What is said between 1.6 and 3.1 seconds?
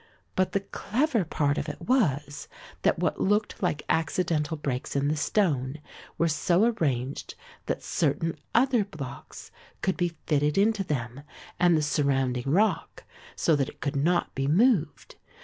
it was, that